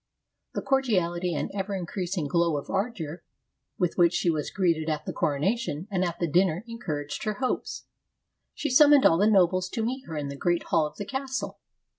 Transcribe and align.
The 0.55 0.63
cordiality 0.63 1.35
and 1.35 1.51
ever 1.53 1.75
in 1.75 1.85
creasing 1.85 2.27
glow 2.27 2.57
of 2.57 2.71
ardor 2.71 3.23
with 3.77 3.99
which 3.99 4.13
she 4.15 4.31
was 4.31 4.49
greeted 4.49 4.89
at 4.89 5.05
the 5.05 5.13
coronation 5.13 5.87
and 5.91 6.03
at 6.03 6.17
the 6.17 6.25
dinner 6.27 6.63
encouraged 6.67 7.23
her 7.25 7.35
hopes. 7.35 7.85
She 8.55 8.71
summoned 8.71 9.05
all 9.05 9.19
the 9.19 9.27
nobles 9.29 9.69
to 9.69 9.85
meet 9.85 10.07
her 10.07 10.17
in 10.17 10.29
the 10.29 10.35
great 10.35 10.63
hall 10.63 10.87
of 10.87 10.95
the 10.97 11.05
castle. 11.05 11.59